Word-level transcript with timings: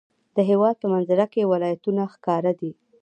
د 0.35 0.37
هېواد 0.49 0.75
په 0.79 0.87
منظره 0.93 1.25
کې 1.33 1.49
ولایتونه 1.51 2.01
ښکاره 2.13 2.51
دي. 2.59 2.71